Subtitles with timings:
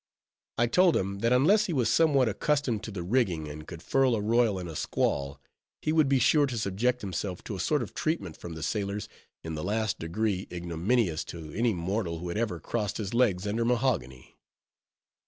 [0.57, 4.15] I told him, that unless he was somewhat accustomed to the rigging, and could furl
[4.15, 5.39] a royal in a squall,
[5.79, 9.07] he would be sure to subject himself to a sort of treatment from the sailors,
[9.43, 13.63] in the last degree ignominious to any mortal who had ever crossed his legs under
[13.63, 14.39] mahogany.